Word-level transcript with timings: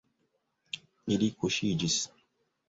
Ili 1.17 1.27
kuŝiĝis. 1.43 1.99